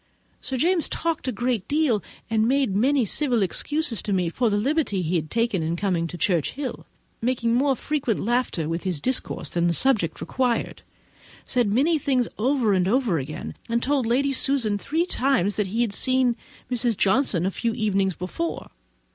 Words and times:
Sir 0.41 0.57
James 0.57 0.89
talked 0.89 1.27
a 1.27 1.31
great 1.31 1.67
deal, 1.67 2.01
and 2.27 2.47
made 2.47 2.75
many 2.75 3.05
civil 3.05 3.43
excuses 3.43 4.01
to 4.01 4.11
me 4.11 4.29
for 4.29 4.49
the 4.49 4.57
liberty 4.57 5.03
he 5.03 5.15
had 5.15 5.29
taken 5.29 5.61
in 5.61 5.75
coming 5.75 6.07
to 6.07 6.17
Churchhill—mixing 6.17 7.53
more 7.53 7.75
frequent 7.75 8.19
laughter 8.19 8.67
with 8.67 8.81
his 8.81 8.99
discourse 8.99 9.49
than 9.51 9.67
the 9.67 9.73
subject 9.75 10.19
required—said 10.19 11.71
many 11.71 11.99
things 11.99 12.27
over 12.39 12.73
and 12.73 12.87
over 12.87 13.19
again, 13.19 13.53
and 13.69 13.83
told 13.83 14.07
Lady 14.07 14.33
Susan 14.33 14.79
three 14.79 15.05
times 15.05 15.55
that 15.55 15.67
he 15.67 15.81
had 15.81 15.93
seen 15.93 16.35
Mrs. 16.71 16.97
Johnson 16.97 17.45
a 17.45 17.51
few 17.51 17.73
evenings 17.75 18.15
before. 18.15 18.71